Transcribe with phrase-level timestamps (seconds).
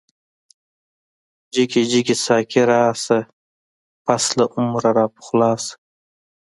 [1.53, 3.19] جګی جګی ساقی راشه،
[4.05, 5.73] پس له عمره راپخلا شه